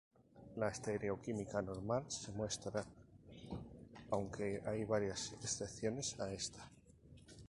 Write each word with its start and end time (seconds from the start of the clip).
La 0.61 0.69
estereoquímica 0.71 1.61
normal 1.61 2.09
se 2.09 2.31
muestra, 2.31 2.83
aunque 4.09 4.59
hay 4.65 4.83
varias 4.83 5.33
excepciones 5.43 6.19
a 6.19 6.33
esta. 6.33 6.71